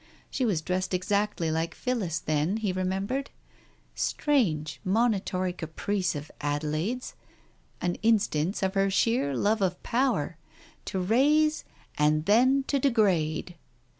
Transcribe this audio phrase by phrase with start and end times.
[0.31, 3.29] She was dressed exactly like Phillis, then, he remembered!
[3.93, 7.13] Strange monitory caprice of Adelaide's—
[7.83, 10.37] an instance of her sheer love of power—
[10.85, 11.65] to raise,
[11.99, 13.57] and then to degrade